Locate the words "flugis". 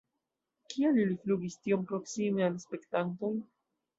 1.25-1.59